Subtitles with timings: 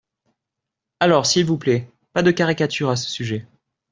[0.99, 3.45] Alors, s’il vous plaît, pas de caricature à ce sujet.